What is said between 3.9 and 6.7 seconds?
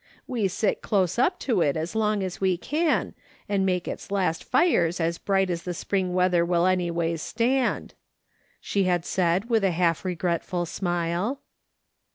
last fires as bright as the spring weather will